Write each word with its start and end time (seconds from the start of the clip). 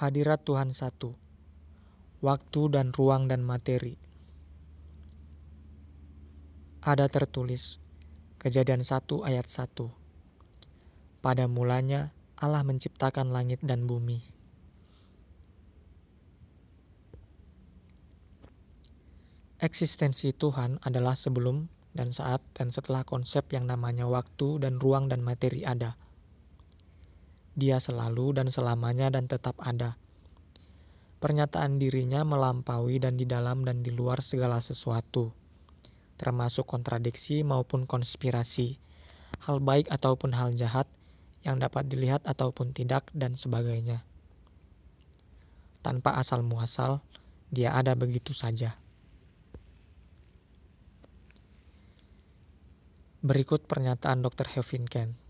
Hadirat 0.00 0.48
Tuhan 0.48 0.72
satu. 0.72 1.12
Waktu 2.24 2.72
dan 2.72 2.88
ruang 2.88 3.28
dan 3.28 3.44
materi. 3.44 4.00
Ada 6.80 7.04
tertulis 7.12 7.76
Kejadian 8.40 8.80
1 8.80 8.96
ayat 9.20 9.44
1. 9.44 11.20
Pada 11.20 11.44
mulanya 11.52 12.16
Allah 12.40 12.64
menciptakan 12.64 13.28
langit 13.28 13.60
dan 13.60 13.84
bumi. 13.84 14.24
Eksistensi 19.60 20.32
Tuhan 20.32 20.80
adalah 20.80 21.12
sebelum 21.12 21.68
dan 21.92 22.08
saat 22.08 22.40
dan 22.56 22.72
setelah 22.72 23.04
konsep 23.04 23.52
yang 23.52 23.68
namanya 23.68 24.08
waktu 24.08 24.64
dan 24.64 24.80
ruang 24.80 25.12
dan 25.12 25.20
materi 25.20 25.60
ada. 25.68 26.00
Dia 27.58 27.82
selalu 27.82 28.38
dan 28.38 28.46
selamanya 28.46 29.10
dan 29.10 29.26
tetap 29.26 29.58
ada. 29.58 29.98
Pernyataan 31.20 31.76
dirinya 31.76 32.24
melampaui 32.24 32.96
dan 32.96 33.18
di 33.18 33.28
dalam 33.28 33.66
dan 33.66 33.84
di 33.84 33.92
luar 33.92 34.24
segala 34.24 34.62
sesuatu, 34.62 35.36
termasuk 36.16 36.64
kontradiksi 36.64 37.44
maupun 37.44 37.84
konspirasi, 37.84 38.80
hal 39.44 39.60
baik 39.60 39.92
ataupun 39.92 40.32
hal 40.32 40.56
jahat 40.56 40.88
yang 41.44 41.60
dapat 41.60 41.88
dilihat 41.88 42.24
ataupun 42.28 42.72
tidak, 42.76 43.08
dan 43.16 43.32
sebagainya. 43.32 44.04
Tanpa 45.80 46.20
asal 46.20 46.44
muasal, 46.44 47.00
dia 47.48 47.72
ada 47.72 47.96
begitu 47.96 48.36
saja. 48.36 48.76
Berikut 53.20 53.64
pernyataan 53.68 54.24
Dr. 54.24 54.48
Hevinken. 54.48 55.29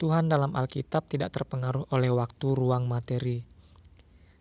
Tuhan 0.00 0.32
dalam 0.32 0.56
Alkitab 0.56 1.12
tidak 1.12 1.36
terpengaruh 1.36 1.84
oleh 1.92 2.08
waktu 2.08 2.56
ruang 2.56 2.88
materi. 2.88 3.44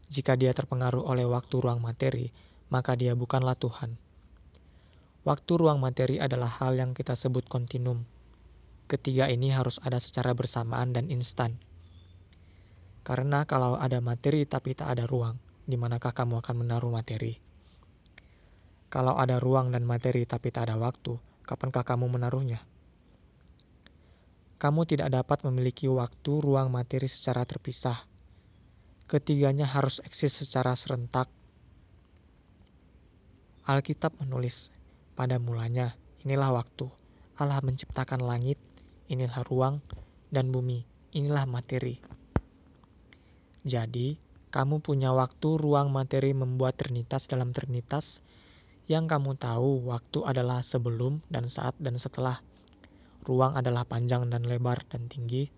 Jika 0.08 0.40
dia 0.40 0.56
terpengaruh 0.56 1.04
oleh 1.04 1.28
waktu 1.28 1.60
ruang 1.60 1.84
materi, 1.84 2.32
maka 2.72 2.96
dia 2.96 3.12
bukanlah 3.12 3.60
Tuhan. 3.60 4.00
Waktu 5.28 5.52
ruang 5.60 5.84
materi 5.84 6.16
adalah 6.16 6.48
hal 6.48 6.80
yang 6.80 6.96
kita 6.96 7.12
sebut 7.12 7.44
kontinum. 7.52 8.08
Ketiga 8.88 9.28
ini 9.28 9.52
harus 9.52 9.84
ada 9.84 10.00
secara 10.00 10.32
bersamaan 10.32 10.96
dan 10.96 11.12
instan. 11.12 11.60
Karena 13.04 13.44
kalau 13.44 13.76
ada 13.76 14.00
materi 14.00 14.48
tapi 14.48 14.80
tak 14.80 14.96
ada 14.96 15.12
ruang, 15.12 15.36
di 15.68 15.76
manakah 15.76 16.16
kamu 16.16 16.40
akan 16.40 16.56
menaruh 16.56 16.88
materi? 16.88 17.36
Kalau 18.88 19.20
ada 19.20 19.44
ruang 19.44 19.76
dan 19.76 19.84
materi 19.84 20.24
tapi 20.24 20.56
tak 20.56 20.72
ada 20.72 20.80
waktu, 20.80 21.20
kapankah 21.44 21.84
kamu 21.84 22.16
menaruhnya? 22.16 22.64
Kamu 24.60 24.84
tidak 24.84 25.16
dapat 25.16 25.48
memiliki 25.48 25.88
waktu, 25.88 26.44
ruang, 26.44 26.68
materi 26.68 27.08
secara 27.08 27.48
terpisah. 27.48 28.04
Ketiganya 29.08 29.64
harus 29.64 30.04
eksis 30.04 30.36
secara 30.36 30.76
serentak. 30.76 31.32
Alkitab 33.64 34.20
menulis, 34.20 34.76
pada 35.16 35.40
mulanya, 35.40 35.96
inilah 36.28 36.52
waktu. 36.52 36.92
Allah 37.40 37.64
menciptakan 37.64 38.20
langit, 38.20 38.60
inilah 39.08 39.48
ruang, 39.48 39.80
dan 40.28 40.52
bumi, 40.52 40.84
inilah 41.16 41.48
materi. 41.48 42.04
Jadi, 43.64 44.20
kamu 44.52 44.84
punya 44.84 45.16
waktu, 45.16 45.56
ruang, 45.56 45.88
materi 45.96 46.36
membuat 46.36 46.76
trinitas 46.76 47.32
dalam 47.32 47.56
trinitas, 47.56 48.20
yang 48.92 49.08
kamu 49.08 49.40
tahu, 49.40 49.88
waktu 49.88 50.20
adalah 50.28 50.60
sebelum 50.68 51.24
dan 51.32 51.48
saat 51.48 51.80
dan 51.80 51.96
setelah. 51.96 52.44
Ruang 53.26 53.60
adalah 53.60 53.84
panjang 53.84 54.28
dan 54.32 54.48
lebar 54.48 54.88
dan 54.88 55.12
tinggi. 55.12 55.50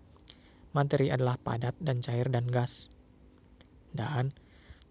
Materi 0.72 1.12
adalah 1.12 1.36
padat 1.36 1.76
dan 1.78 2.00
cair 2.00 2.26
dan 2.32 2.48
gas. 2.48 2.88
Dan 3.92 4.32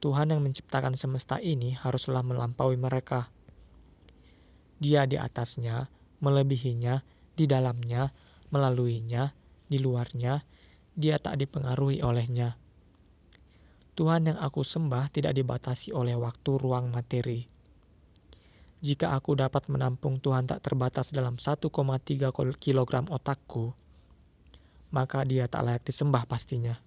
Tuhan 0.02 0.34
yang 0.34 0.42
menciptakan 0.42 0.98
semesta 0.98 1.38
ini 1.38 1.78
haruslah 1.78 2.26
melampaui 2.26 2.78
mereka. 2.78 3.30
Dia 4.82 5.06
di 5.06 5.18
atasnya, 5.18 5.90
melebihinya, 6.26 7.06
di 7.38 7.46
dalamnya, 7.46 8.10
melaluinya, 8.50 9.34
di 9.70 9.78
luarnya, 9.78 10.42
dia 10.98 11.22
tak 11.22 11.38
dipengaruhi 11.38 12.02
olehnya. 12.02 12.58
Tuhan 13.94 14.26
yang 14.26 14.40
aku 14.42 14.66
sembah 14.66 15.14
tidak 15.14 15.38
dibatasi 15.38 15.94
oleh 15.94 16.18
waktu 16.18 16.52
ruang 16.58 16.90
materi. 16.90 17.61
Jika 18.82 19.14
aku 19.14 19.38
dapat 19.38 19.70
menampung 19.70 20.18
Tuhan 20.18 20.50
tak 20.50 20.66
terbatas 20.66 21.14
dalam 21.14 21.38
1,3 21.38 21.70
kg 22.34 22.94
otakku, 23.14 23.78
maka 24.90 25.22
dia 25.22 25.46
tak 25.46 25.70
layak 25.70 25.86
disembah 25.86 26.26
pastinya. 26.26 26.82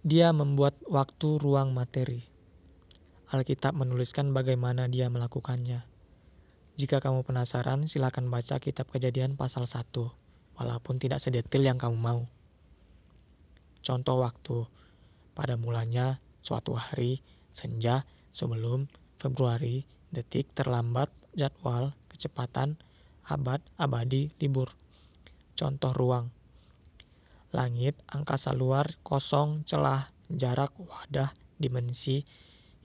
Dia 0.00 0.32
membuat 0.32 0.80
waktu 0.88 1.36
ruang 1.36 1.76
materi. 1.76 2.24
Alkitab 3.26 3.74
menuliskan 3.74 4.30
bagaimana 4.30 4.86
dia 4.86 5.10
melakukannya. 5.10 5.82
Jika 6.78 7.02
kamu 7.02 7.26
penasaran, 7.26 7.84
silakan 7.84 8.30
baca 8.30 8.62
kitab 8.62 8.86
kejadian 8.88 9.34
pasal 9.34 9.66
1, 9.66 9.92
walaupun 10.56 11.02
tidak 11.02 11.18
sedetil 11.18 11.66
yang 11.66 11.76
kamu 11.76 11.98
mau. 11.98 12.35
Contoh 13.86 14.18
waktu. 14.18 14.66
Pada 15.38 15.54
mulanya, 15.54 16.18
suatu 16.42 16.74
hari, 16.74 17.22
senja, 17.54 18.02
sebelum, 18.34 18.90
Februari, 19.22 19.86
detik, 20.10 20.50
terlambat, 20.58 21.06
jadwal, 21.38 21.94
kecepatan, 22.10 22.82
abad, 23.22 23.62
abadi, 23.78 24.34
libur. 24.42 24.74
Contoh 25.54 25.94
ruang. 25.94 26.34
Langit, 27.54 27.94
angkasa 28.10 28.50
luar, 28.58 28.90
kosong, 29.06 29.62
celah, 29.62 30.10
jarak, 30.34 30.74
wadah, 30.82 31.30
dimensi, 31.62 32.26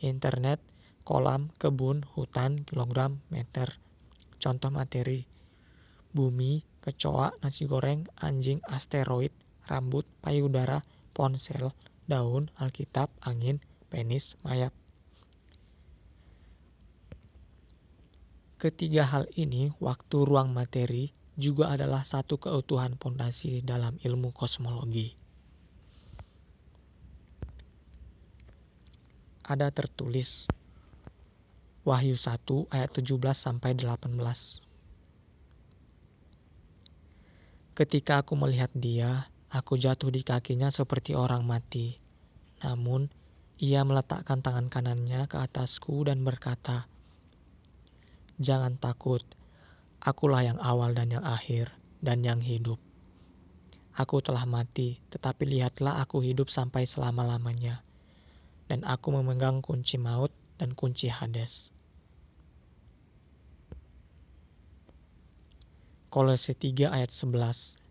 internet, 0.06 0.62
kolam, 1.02 1.50
kebun, 1.58 2.06
hutan, 2.14 2.62
kilogram, 2.62 3.26
meter. 3.34 3.82
Contoh 4.38 4.70
materi. 4.70 5.26
Bumi, 6.14 6.62
kecoa, 6.86 7.34
nasi 7.42 7.66
goreng, 7.66 8.06
anjing, 8.22 8.62
asteroid, 8.70 9.34
rambut, 9.68 10.08
payudara, 10.22 10.82
ponsel, 11.12 11.74
daun, 12.08 12.50
alkitab, 12.58 13.12
angin, 13.22 13.62
penis, 13.92 14.40
mayat. 14.42 14.74
Ketiga 18.62 19.10
hal 19.10 19.26
ini, 19.34 19.74
waktu 19.82 20.22
ruang 20.22 20.54
materi, 20.54 21.10
juga 21.34 21.74
adalah 21.74 22.06
satu 22.06 22.38
keutuhan 22.38 22.94
pondasi 22.94 23.66
dalam 23.66 23.98
ilmu 24.06 24.30
kosmologi. 24.30 25.18
Ada 29.42 29.74
tertulis 29.74 30.46
Wahyu 31.82 32.14
1 32.14 32.70
ayat 32.70 32.94
17 32.94 33.18
sampai 33.34 33.74
18. 33.74 34.14
Ketika 37.74 38.22
aku 38.22 38.38
melihat 38.38 38.70
dia, 38.78 39.26
Aku 39.52 39.76
jatuh 39.76 40.08
di 40.08 40.24
kakinya 40.24 40.72
seperti 40.72 41.12
orang 41.12 41.44
mati. 41.44 42.00
Namun, 42.64 43.12
ia 43.60 43.84
meletakkan 43.84 44.40
tangan 44.40 44.72
kanannya 44.72 45.28
ke 45.28 45.44
atasku 45.44 46.08
dan 46.08 46.24
berkata, 46.24 46.88
Jangan 48.40 48.80
takut, 48.80 49.20
akulah 50.00 50.48
yang 50.48 50.56
awal 50.64 50.96
dan 50.96 51.12
yang 51.12 51.28
akhir, 51.28 51.76
dan 52.00 52.24
yang 52.24 52.40
hidup. 52.40 52.80
Aku 53.92 54.24
telah 54.24 54.48
mati, 54.48 55.04
tetapi 55.12 55.44
lihatlah 55.44 56.00
aku 56.00 56.24
hidup 56.24 56.48
sampai 56.48 56.88
selama-lamanya. 56.88 57.84
Dan 58.72 58.88
aku 58.88 59.12
memegang 59.12 59.60
kunci 59.60 60.00
maut 60.00 60.32
dan 60.56 60.80
kunci 60.80 61.12
Hades. 61.12 61.76
Kolose 66.08 66.56
3 66.56 66.88
ayat 66.88 67.12
11 67.12 67.91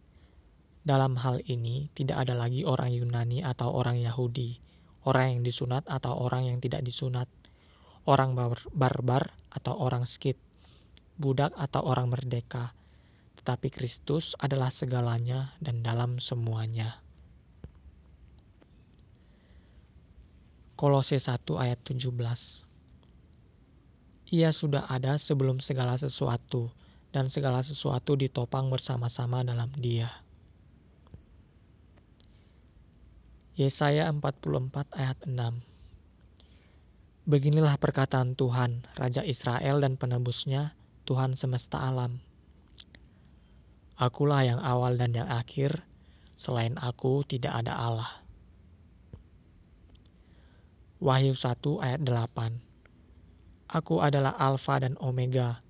dalam 0.81 1.21
hal 1.21 1.45
ini, 1.45 1.93
tidak 1.93 2.25
ada 2.25 2.33
lagi 2.33 2.65
orang 2.65 2.93
Yunani 2.97 3.45
atau 3.45 3.69
orang 3.69 4.01
Yahudi, 4.01 4.57
orang 5.05 5.37
yang 5.37 5.43
disunat 5.45 5.85
atau 5.85 6.17
orang 6.17 6.49
yang 6.49 6.59
tidak 6.61 6.81
disunat, 6.81 7.29
orang 8.09 8.33
bar 8.33 8.57
barbar 8.73 9.37
atau 9.53 9.77
orang 9.77 10.09
skit, 10.09 10.41
budak 11.21 11.53
atau 11.61 11.85
orang 11.85 12.09
merdeka, 12.09 12.73
tetapi 13.41 13.69
Kristus 13.69 14.33
adalah 14.41 14.73
segalanya 14.73 15.53
dan 15.61 15.85
dalam 15.85 16.17
semuanya. 16.17 17.05
Kolose 20.81 21.21
1 21.21 21.45
ayat 21.61 21.77
17 21.85 22.09
Ia 24.33 24.49
sudah 24.49 24.89
ada 24.89 25.21
sebelum 25.21 25.61
segala 25.61 26.01
sesuatu, 26.01 26.73
dan 27.13 27.29
segala 27.29 27.61
sesuatu 27.61 28.17
ditopang 28.17 28.73
bersama-sama 28.73 29.45
dalam 29.45 29.69
dia. 29.77 30.09
Yesaya 33.61 34.09
44 34.09 34.73
ayat 34.97 35.21
6 35.29 35.37
Beginilah 37.29 37.77
perkataan 37.77 38.33
Tuhan, 38.33 38.89
Raja 38.97 39.21
Israel 39.21 39.85
dan 39.85 40.01
penebusnya, 40.01 40.73
Tuhan 41.05 41.37
semesta 41.37 41.85
alam. 41.85 42.25
Akulah 44.01 44.49
yang 44.49 44.65
awal 44.65 44.97
dan 44.97 45.13
yang 45.13 45.29
akhir, 45.29 45.85
selain 46.41 46.81
aku 46.81 47.21
tidak 47.29 47.53
ada 47.53 47.77
Allah. 47.77 48.09
Wahyu 51.05 51.37
1 51.37 51.61
ayat 51.85 52.01
8 52.01 52.65
Aku 53.77 54.01
adalah 54.01 54.41
Alfa 54.41 54.81
dan 54.81 54.97
Omega, 55.05 55.61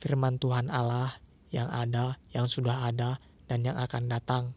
firman 0.00 0.40
Tuhan 0.40 0.72
Allah 0.72 1.20
yang 1.52 1.68
ada, 1.68 2.16
yang 2.32 2.48
sudah 2.48 2.88
ada, 2.88 3.20
dan 3.52 3.68
yang 3.68 3.76
akan 3.76 4.08
datang, 4.08 4.56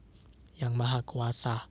yang 0.56 0.72
maha 0.80 1.04
kuasa. 1.04 1.68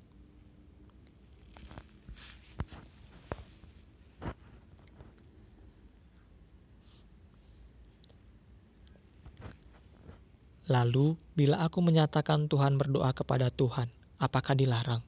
Lalu, 10.66 11.14
bila 11.38 11.62
aku 11.62 11.78
menyatakan 11.78 12.50
Tuhan 12.50 12.74
berdoa 12.74 13.14
kepada 13.14 13.54
Tuhan, 13.54 13.86
apakah 14.18 14.58
dilarang? 14.58 14.98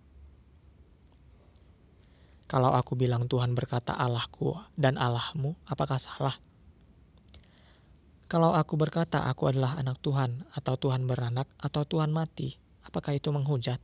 Kalau 2.47 2.71
aku 2.71 2.95
bilang 2.95 3.27
Tuhan 3.27 3.59
berkata 3.59 3.91
Allahku 3.91 4.55
dan 4.79 4.95
Allahmu, 4.95 5.59
apakah 5.67 5.99
salah? 5.99 6.39
Kalau 8.31 8.55
aku 8.55 8.79
berkata 8.79 9.27
aku 9.27 9.51
adalah 9.51 9.75
anak 9.83 9.99
Tuhan, 9.99 10.47
atau 10.55 10.79
Tuhan 10.79 11.11
beranak, 11.11 11.51
atau 11.59 11.83
Tuhan 11.83 12.15
mati, 12.15 12.55
apakah 12.87 13.19
itu 13.19 13.35
menghujat? 13.35 13.83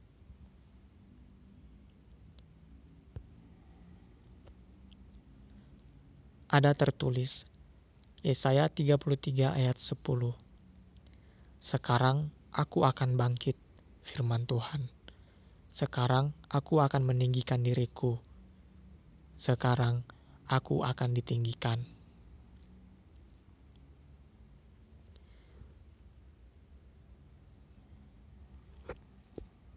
Ada 6.55 6.71
tertulis, 6.79 7.51
Yesaya 8.23 8.71
33 8.71 9.59
ayat 9.59 9.75
10. 9.75 10.44
Sekarang 11.65 12.29
aku 12.53 12.85
akan 12.85 13.17
bangkit, 13.17 13.57
firman 14.05 14.45
Tuhan. 14.45 14.93
Sekarang 15.73 16.37
aku 16.53 16.85
akan 16.85 17.09
meninggikan 17.09 17.65
diriku. 17.65 18.21
Sekarang 19.33 20.05
aku 20.45 20.85
akan 20.85 21.17
ditinggikan. 21.17 21.89